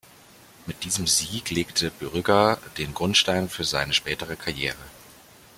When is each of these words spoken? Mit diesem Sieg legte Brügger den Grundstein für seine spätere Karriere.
Mit 0.65 0.83
diesem 0.83 1.05
Sieg 1.05 1.51
legte 1.51 1.91
Brügger 1.91 2.57
den 2.79 2.95
Grundstein 2.95 3.47
für 3.49 3.65
seine 3.65 3.93
spätere 3.93 4.35
Karriere. 4.35 4.79